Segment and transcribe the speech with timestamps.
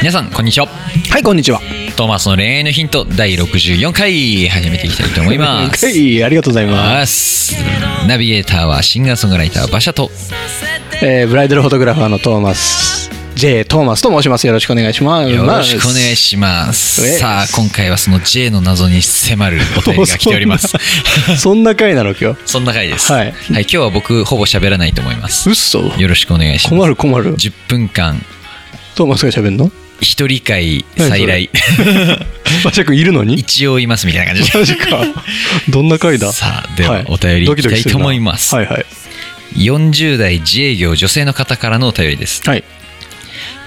[0.00, 0.66] 皆さんこんにちは。
[1.10, 1.60] はい、こんにちは。
[1.96, 5.86] トーマスの恋愛のヒント第64回始めていきたいと思います。
[5.86, 7.54] はい、ありがとうございます。
[8.08, 10.10] ナビゲーターはシンガーソングライター馬車と。
[11.02, 14.46] えーブライダルフォトグラファーのトーマス、J トーマスと申します。
[14.46, 15.30] よろしくお願いします。
[15.30, 17.06] よろしくお願いします。
[17.06, 20.74] えさあ今回はその J の謎に迫るお便りが来ております。
[21.36, 22.40] そんな回なの今日？
[22.46, 23.12] そんな回です。
[23.12, 23.34] はい。
[23.50, 25.50] 今日は僕ほぼ喋らないと思います。
[25.50, 26.74] うっそよろしくお願いします。
[26.76, 27.34] 困る困る。
[27.36, 28.24] 10分間。
[28.94, 29.70] トーマスが喋んの？
[30.00, 31.50] 一人会再来。
[32.92, 33.34] いるのに？
[33.34, 34.50] 一応いますみたいな感じ。
[34.50, 35.04] でマジか。
[35.68, 36.32] どんな回だ？
[36.32, 37.04] さあでははい。
[37.08, 38.54] お便りいきたいと思います。
[38.54, 38.86] はいはい。
[39.56, 42.42] 40代自営業女性の方からのお便りです。
[42.48, 42.64] はい。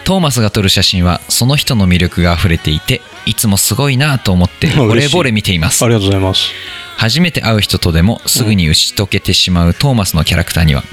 [0.06, 5.16] トーマスが撮る写真はその人の魅力が溢れていていつもすごいなと思ってあ 嬉しい。
[5.16, 5.84] 惚れ惚れ見ています。
[5.84, 6.50] ありがとうございます。
[6.98, 10.84] 初めて会う人とでもすぐに打ち解けてしまうトーマスのキャラクターには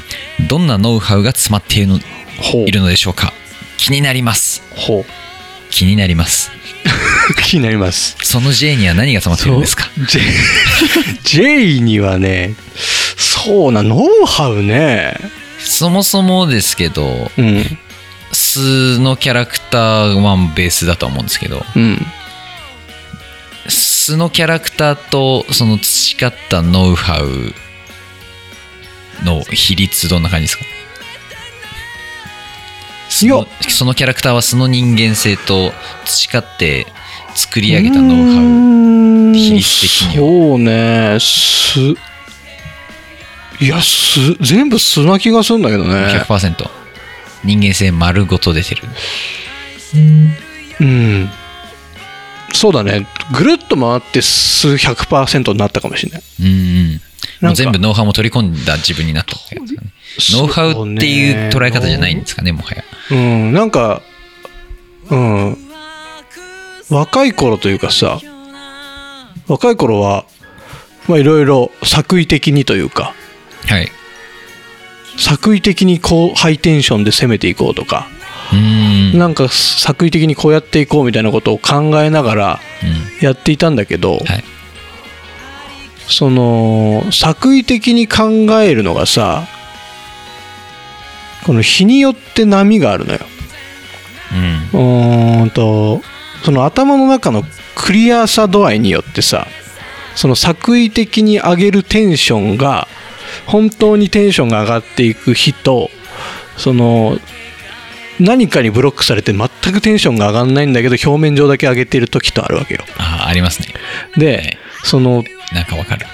[0.48, 2.00] どんなノウハウが詰まっているの
[2.39, 2.69] ほう。
[2.69, 3.33] いるのでしょうか。
[3.77, 4.62] 気になります。
[4.77, 5.05] ほ
[5.71, 6.51] 気になります
[7.31, 7.35] う。
[7.43, 8.17] 気になります。
[8.23, 10.21] その J には何が詰まっているんですか？J,
[11.77, 12.55] J にはね、
[13.17, 15.15] そうな、ノウハウね。
[15.59, 17.79] そもそもですけどうん。
[18.33, 22.07] 素のキャラクターはベースだと思うんですけどうん。
[23.69, 27.55] 素のキャラクターとその培ったノウハウ
[29.25, 30.65] の比率どんな感じですか？
[33.11, 35.72] そのそのキャラクターは素の人間性と
[36.06, 36.86] 培って
[37.34, 39.34] 作り上げたノウハウ。
[39.34, 40.25] 比率的には。
[40.25, 41.19] そうね。
[41.20, 41.81] す
[43.62, 46.70] いやす全部素な気がするんだけどね100%
[47.44, 48.84] 人間性丸ごと出てる。
[50.81, 51.31] うん。
[52.53, 53.06] そうだね。
[53.37, 56.22] ぐるっと回って素100%になったかもしれない。
[56.41, 56.47] うん
[57.47, 57.54] うん。
[57.54, 59.75] 全部ノウハウも取り込んだ自分になったってやつ
[60.31, 62.84] ノウハウっていう捉え方じゃないんですかねもはや。
[63.10, 64.03] うんなんか
[65.10, 65.56] うん。
[66.88, 68.20] 若い頃というかさ
[69.47, 70.25] 若い頃は
[71.08, 73.14] まあいろいろ作為的にというか
[73.66, 73.88] はい。
[75.16, 78.06] 作為的にこうハイテンションで攻めていこうとか
[78.52, 79.19] うーん。
[79.19, 83.25] なんか作為的にこうやっていこうみたいなことを考えながらうん。
[83.25, 84.44] やっていたんだけど、はい。
[86.08, 89.47] その作為的に考えるのがさ
[91.45, 93.21] この日によって波があるのよ。
[94.73, 96.03] うんうーんと
[96.45, 99.47] その頭の中のクリアさ度合いによってさ
[100.15, 102.87] その作為的に上げるテンションが
[103.47, 105.91] 本当にテンションが上がっていく日と
[106.56, 107.19] その
[108.21, 112.81] 何かにブロックされて全くテンションが上がんないんだけど表面上だけ上げてる時とあるわけよ。
[112.99, 113.69] あありますね
[114.17, 116.06] でそのなんかわかる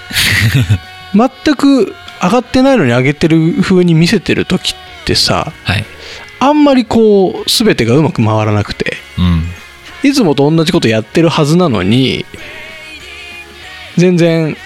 [1.15, 4.75] 全く上がってないのに上げてる風に見せてる時
[5.07, 5.85] ってさはい。
[6.41, 8.97] あんまりこう全てがうまく回らなくて。
[9.19, 9.45] うん。
[10.09, 12.25] いつもと同じことやってるはずなのに
[13.97, 14.57] 全然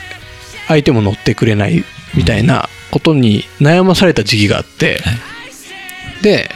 [0.67, 1.85] 相手も乗ってくれない
[2.15, 6.23] みたいなことに悩まされた時期があって、はい。
[6.23, 6.51] で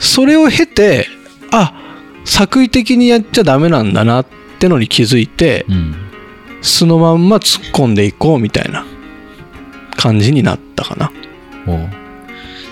[0.00, 1.06] それを経て
[1.50, 1.74] あ
[2.24, 4.26] 作為的にやっちゃダメなんだなっ
[4.58, 5.94] てのに気づいてうん。
[6.62, 8.86] そのまんま突っ込んでいこうみたいな
[9.96, 11.12] 感じになったかな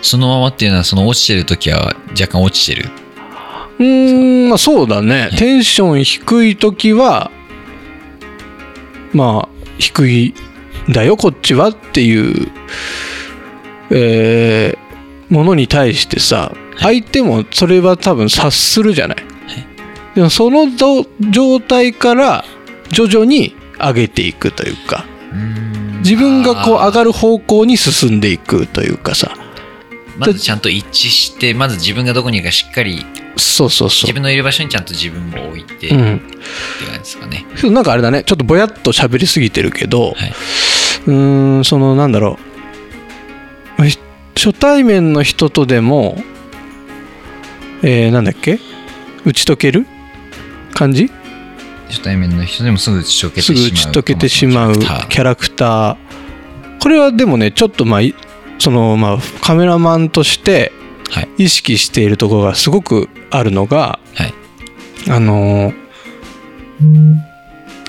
[0.02, 2.90] そのままっていうのはその落ちてる時は若干落ちてる？
[3.78, 5.30] うーんまあそうだね。
[5.38, 7.30] テンション低い時は
[9.12, 10.34] まあ低い
[10.88, 12.50] んだよこっちはっていう、
[13.90, 14.82] えー
[15.32, 19.16] ものに対してさ相手もそれは多分察するじゃない、
[20.14, 22.44] でもそのど状態から
[22.90, 25.06] 徐々に上げていくというか。
[26.04, 29.34] 自分がこう上がる方向に進んでいくというかさ
[30.26, 33.04] まずちゃんと一致してまず自分がどこにいるかしっかり
[33.36, 38.24] そうそうそ自分のいる場所にちゃんと自分も置いてってう、う感ん、じですかね、なんかあれだね。
[38.24, 40.34] ちょっとぼやっと喋りすぎてるけど、はい。
[41.06, 42.38] うーんそのなんだろ
[43.78, 43.84] う。
[43.84, 43.98] ひ
[44.34, 46.22] 初対面の人とでも
[47.82, 48.60] えー、なんだっけ？
[49.24, 49.86] 打ち解ける？
[50.74, 51.10] 感じ？
[51.88, 53.62] 初対面の人でもすぐ打ち解けてしすまう。
[53.62, 55.96] ぐ打ち解けてしまうキャラクター。
[56.80, 58.14] これはでもねちょっとまあい
[58.58, 60.72] そのまあカメラマンとして
[61.10, 61.28] はい。
[61.38, 64.34] 意識しているところがすごくあるのがはい。
[65.10, 65.82] あのー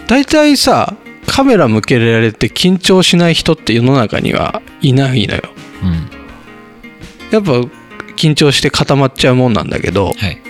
[0.08, 0.96] 大体さ
[1.26, 5.42] カメラ向けられて緊張しない人って世の中にはいないのよ。
[5.84, 6.10] うん。
[7.32, 7.54] やっぱ
[8.16, 10.42] 緊張して固まっちゃうもんなんだけどはい。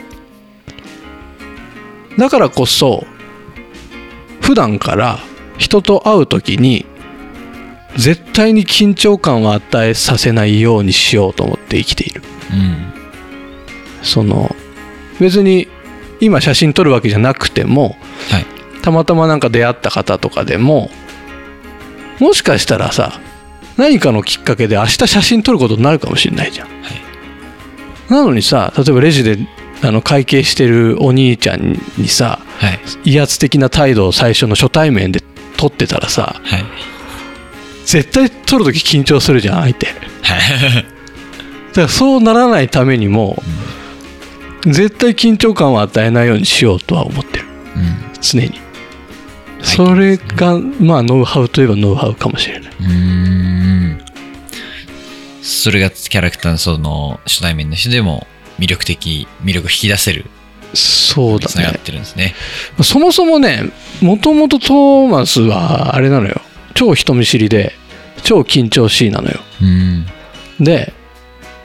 [2.17, 3.05] だからこそ
[4.41, 5.19] 普段から
[5.57, 6.85] 人と会う時に
[7.97, 12.21] 絶対に緊張感を与えさせないようにしようと思って生きている。
[12.51, 12.93] うん
[14.03, 14.53] その
[15.19, 15.67] 別に
[16.19, 17.95] 今写真撮るわけじゃなくても
[18.29, 18.45] はい。
[18.81, 20.89] たまたまなんか出会った方とかでも
[22.19, 23.21] もしかしたらさ
[23.77, 26.67] 何かのきっかけで明日写真撮ることになるかもしれないじゃん、
[28.09, 29.37] なのにさ例えばレジで
[29.81, 32.69] あの会計してるお兄ちゃんにさは
[33.05, 33.11] い。
[33.11, 35.21] 威圧的な態度を最初の初対面で
[35.57, 36.92] 撮ってたらさはい
[37.85, 39.87] 絶対撮るとき緊張するじゃん相手。
[40.23, 40.37] だは
[40.79, 40.83] い
[41.73, 43.41] からそうならないためにも
[44.65, 47.45] 絶対緊張感を与えないようにしようとは思ってる。
[47.75, 47.95] うん。
[48.21, 48.51] 常に。
[49.61, 52.71] それがまあノウハウといえばノウハウかもしれない。
[52.79, 54.01] うーん。
[55.41, 58.27] それがキャラクターのその初対面の人でも
[58.59, 60.25] 魅力的魅力を引き出せる
[60.73, 61.79] そうだね。
[61.83, 62.33] てるんですね。
[62.81, 63.71] そもそもね
[64.01, 66.41] もともとトーマスはあれなのよ
[66.73, 67.73] 超人見知りで
[68.23, 69.39] 超緊張しいなのよ。
[69.61, 70.05] うん。
[70.59, 70.93] で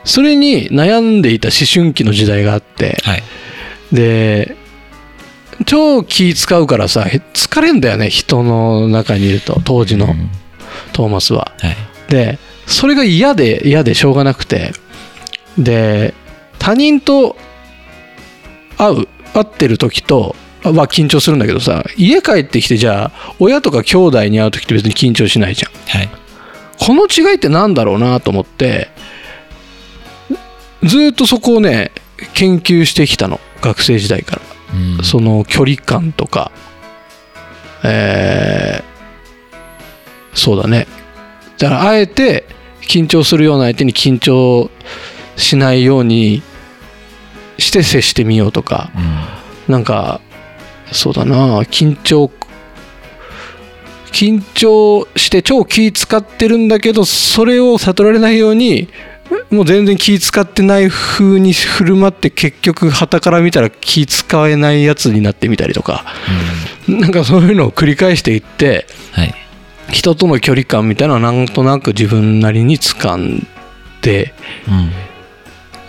[0.03, 3.23] それに悩んでいた思春期の時代があってはい。
[3.91, 4.55] で
[5.65, 10.29] 超気使うからさへ疲れんだよね人の中にいると当時のうん。
[10.93, 11.51] トーマスは。
[11.59, 11.75] はい。
[12.09, 14.71] でそれが嫌で嫌でしょうがなくて
[15.57, 16.13] で
[16.59, 17.35] 他人と
[18.77, 25.71] 会う会ってる時とは緊張するんだけどさ家帰ってきてじゃあ親とか兄弟に会う時って別に緊張しないじゃん。
[25.99, 26.09] はい。
[26.79, 28.89] この違いってなんだろうなと思って
[30.83, 31.91] ずーっとそこをね
[32.33, 33.39] 研究してきたの。
[33.61, 34.41] 学生時代から。
[34.97, 35.03] うん。
[35.03, 36.51] その距離感とか、
[37.83, 38.89] えー
[40.33, 40.87] そうだね。
[41.57, 42.45] だから、あえて
[42.81, 44.71] 緊張するような相手に緊張
[45.35, 46.41] しないように
[47.57, 48.91] して接してみようとか、
[49.67, 49.73] うん。
[49.73, 50.21] なんか、
[50.91, 52.31] そうだな、緊張、
[54.11, 58.89] 緊張して超気使ってるんだけど、それを悟られないように、
[59.51, 66.05] もう全然気使ってない風に振る舞って結局旗から見たら気使えないやつになってみたりとか。
[66.87, 69.33] なんかそういうのを繰り返していってはい。
[69.91, 73.47] 人との距離感みたいなのはなんとなく自分なりに掴ん
[74.01, 74.33] で
[74.67, 74.91] うん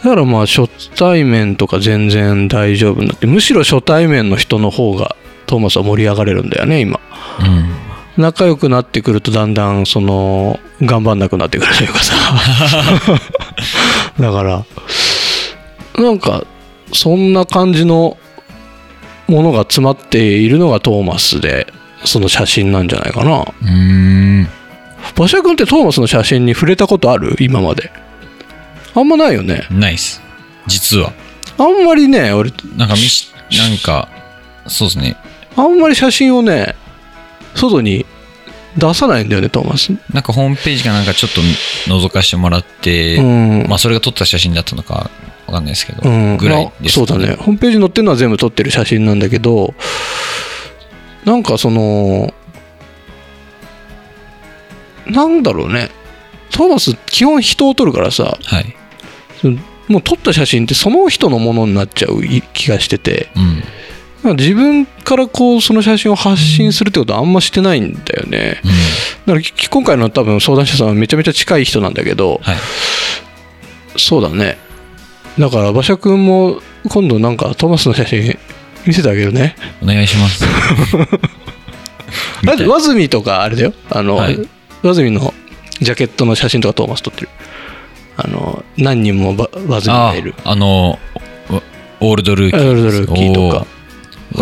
[0.02, 5.16] だからまあ初対面とか全然大丈夫になってむしろ初対面の人の方が
[5.46, 7.00] トーマスは盛り上がれるんだよね今。
[7.40, 8.22] うん。
[8.22, 12.14] 仲良くなってくるとだんだんその頑張んなくなってくるというかさ。
[14.18, 14.64] だから
[16.02, 16.44] なんか
[16.92, 18.16] そんな感じの
[19.28, 21.66] ものが詰まっているのがトーマスで
[22.04, 23.40] その写真なんじゃないかな。
[23.40, 24.48] うーん。
[25.16, 27.36] 馬車君ってトーマスの写真に触れたことある？
[27.38, 27.90] 今まで
[28.94, 29.66] あんまないよね。
[29.70, 30.20] ナイス
[30.66, 31.12] 実は。
[31.58, 32.52] あんまりね俺。
[32.76, 34.08] なんかみしなんか
[34.66, 35.16] そうですね。
[35.56, 36.74] あんまり写真をね
[37.54, 38.06] 外に
[38.76, 39.92] 出さないんだよねトーマス。
[40.12, 41.40] なんかホームページかなんかちょっと
[41.90, 43.66] 覗かしてもらって、うん。
[43.68, 45.10] まあそれが撮った写真だったのか
[45.46, 47.34] わかんないですけど、うん、ぐらいですまあそうだね。
[47.34, 49.74] ホームページに載ってるのは全部撮ってる写真なんだけど
[51.24, 52.32] なんかその
[55.06, 55.90] なんだろうね。
[56.52, 58.76] トーマス基本人を撮るからさはい
[59.88, 63.28] もう撮った写真ってその人のものになっちゃう気がしてて。
[63.36, 64.36] うん。
[64.36, 68.60] 自分からこうその写真を発信するってことはあんましてないんだよね。
[68.62, 68.70] うん。
[68.70, 68.76] だ
[69.28, 72.56] からき今回の多分相談者さんはめちゃめちゃ近い人なんだけどはい。
[73.96, 74.58] そうだね。
[75.38, 78.38] だから馬車君も今度なんかトーマスの写真
[78.86, 79.56] 見せてあげるね。
[79.82, 80.44] お願いします。
[82.44, 83.72] だってワズミとかあれだよ。
[83.90, 84.38] あの、はい。
[84.82, 85.32] ワズミの
[85.80, 87.28] ジャケットの写真とかトーマス撮ってる
[88.22, 90.34] あの何人もバワズミあがいる。
[90.44, 90.98] あの
[92.00, 92.68] オールドルーキー。
[92.68, 93.66] オールドルーキーとか。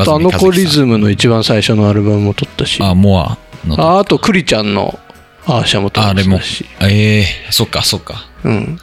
[0.01, 2.77] あとあの子リ和ズムの一番最初のアルバムも撮ったし。
[2.77, 4.99] 住あモアのああとクリちゃんの
[5.47, 6.37] アーシャも撮あれも。
[6.37, 8.27] ったしええそっかそっか。
[8.45, 8.79] うん。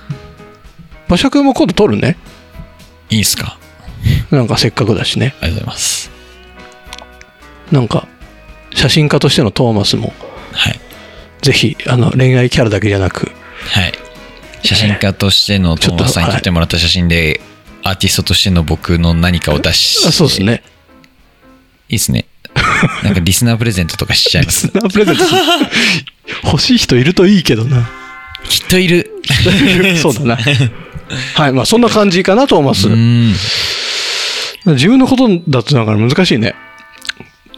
[1.07, 2.17] 馬車君も今度撮るね。
[3.09, 3.57] いいっすか。
[4.31, 5.35] なんかせっかくだしね。
[5.41, 6.11] ありがとうございます。
[7.71, 8.07] なんか
[8.73, 10.13] 写真家としてのトーマスも。
[10.53, 10.79] はい。
[11.41, 13.31] ぜひあの恋愛キャラだけじゃなく
[13.69, 13.93] はい
[14.65, 17.41] 写真家としてのトーマスさんに撮ってもらった写真で、
[17.83, 20.63] アーティストとしての僕の何かを出しあそうですね。
[21.89, 22.25] いいっすね。
[23.03, 24.67] なんかリスナープレゼントとかしちゃいリます。
[24.67, 25.23] スナープレゼント。
[26.45, 27.87] 欲しい人いるといいけどな。
[28.49, 29.11] きっといる。
[30.01, 30.37] そうだな。
[31.35, 33.35] はいまあそんな感じかなトーマスうーん。
[34.73, 36.55] 自分のことだとだから難しいね。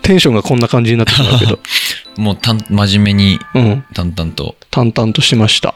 [0.01, 1.59] テンションがこんな感じになってしまうけど。
[2.17, 3.85] もうたん真面目にうん。
[3.93, 4.55] 淡々と。
[4.71, 5.75] 淡々としてました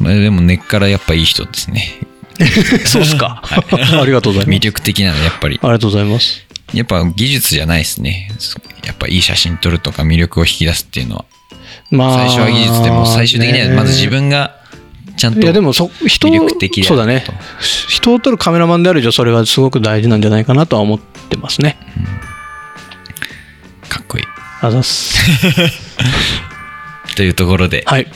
[0.00, 2.00] まあ、でも根っからやっぱいい人ですね。
[2.84, 3.42] そうっすか。
[3.42, 4.56] ありがとうございます。
[4.56, 5.58] 魅力的なのやっぱり。
[5.62, 6.44] ありがとうございます。
[6.74, 8.30] やっぱ技術じゃないですね。
[8.84, 11.24] やっぱいい写真撮るとか魅力を引き出すっていうのは。
[11.90, 14.56] まあ、最初は技術でも最終的にはまず自分が
[15.16, 16.28] ちゃんといやでもそ人
[16.84, 17.24] そうだね。
[17.24, 17.32] と
[17.88, 21.78] 人を撮るカメラマンである以上それはすごく大事なんじゃないかなとは思ってますね。
[23.88, 24.24] かっこいい。
[24.60, 25.16] あざっす。
[27.16, 28.06] というところで、はい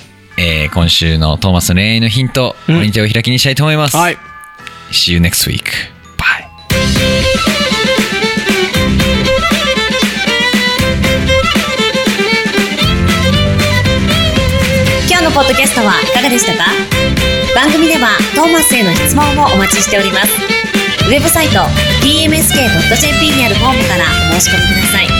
[0.43, 2.75] えー今週のトーマスの恋愛のヒント、うん。
[2.77, 4.17] これに手を開きにしたいと思います、はい。
[4.91, 5.65] See you next week.
[6.17, 6.47] Bye.
[15.11, 16.71] 今日のポッドキャストはいかがでしたか？
[17.55, 20.33] 番組ではトーマスへの質問もお待ちしております。
[21.07, 21.59] ウェブサイト
[22.03, 25.20] tmsk.jp にあるフォームからお申し込みください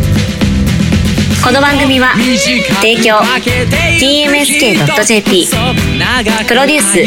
[1.43, 2.13] この番組は
[2.81, 3.15] 提供
[3.99, 5.47] TMSK.jp
[6.47, 7.03] プロデュース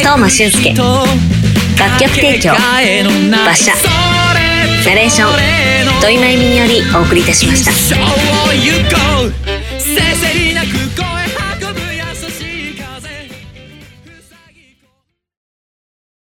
[0.00, 2.50] 東間俊介楽曲提供
[3.30, 3.72] 馬車
[4.84, 5.30] ナレーション
[6.00, 7.70] 土井真由美によりお送りいたしました。